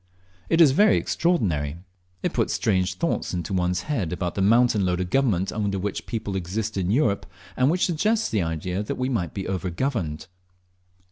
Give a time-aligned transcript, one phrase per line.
[0.49, 1.77] It is very extraordinary!
[2.23, 6.07] It puts strange thoughts into one's head about the mountain load of government under which
[6.07, 10.25] people exist in Europe, and suggests the idea that we may be over governed.